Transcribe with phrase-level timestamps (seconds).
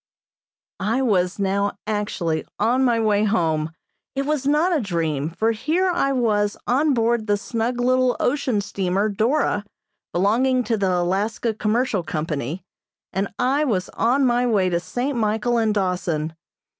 [0.79, 3.71] I was now actually on my way home.
[4.15, 8.61] It was not a dream, for here I was on board the snug little ocean
[8.61, 9.63] steamer "Dora,"
[10.11, 12.63] belonging to the Alaska Commercial Company,
[13.13, 15.15] and I was on my way to St.
[15.15, 16.33] Michael and Dawson.